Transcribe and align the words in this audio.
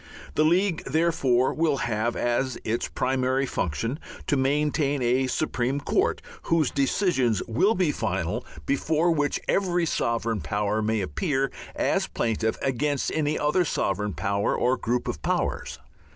The 0.33 0.43
League, 0.43 0.83
therefore, 0.85 1.53
will 1.53 1.77
have 1.77 2.15
as 2.15 2.57
its 2.63 2.87
primary 2.87 3.45
function 3.45 3.99
to 4.25 4.35
maintain 4.35 4.99
a 5.03 5.27
Supreme 5.27 5.79
Court, 5.79 6.23
whose 6.41 6.71
decisions 6.71 7.43
will 7.47 7.75
be 7.75 7.91
final, 7.91 8.43
before 8.65 9.11
which 9.11 9.39
every 9.47 9.85
sovereign 9.85 10.41
power 10.41 10.81
may 10.81 11.01
appear 11.01 11.51
as 11.75 12.07
plaintiff 12.07 12.57
against 12.63 13.11
any 13.13 13.37
other 13.37 13.63
sovereign 13.63 14.13
power 14.13 14.55
or 14.57 14.75
group 14.75 15.07
of 15.07 15.21
powers. 15.21 15.77